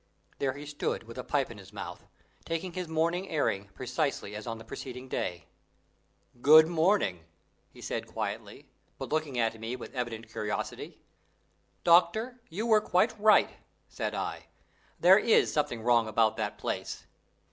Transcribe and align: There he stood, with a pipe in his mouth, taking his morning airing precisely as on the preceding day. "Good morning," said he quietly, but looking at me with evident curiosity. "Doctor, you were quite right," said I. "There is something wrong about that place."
There 0.39 0.53
he 0.53 0.65
stood, 0.65 1.03
with 1.03 1.19
a 1.19 1.23
pipe 1.23 1.51
in 1.51 1.59
his 1.59 1.71
mouth, 1.71 2.07
taking 2.43 2.73
his 2.73 2.87
morning 2.87 3.29
airing 3.29 3.69
precisely 3.75 4.35
as 4.35 4.47
on 4.47 4.57
the 4.57 4.63
preceding 4.63 5.07
day. 5.07 5.45
"Good 6.41 6.67
morning," 6.67 7.25
said 7.79 8.05
he 8.05 8.09
quietly, 8.09 8.65
but 8.97 9.09
looking 9.09 9.37
at 9.37 9.59
me 9.59 9.75
with 9.75 9.93
evident 9.93 10.27
curiosity. 10.27 10.97
"Doctor, 11.83 12.39
you 12.49 12.65
were 12.65 12.81
quite 12.81 13.13
right," 13.19 13.51
said 13.89 14.15
I. 14.15 14.47
"There 14.99 15.19
is 15.19 15.53
something 15.53 15.83
wrong 15.83 16.07
about 16.07 16.35
that 16.37 16.57
place." 16.57 17.05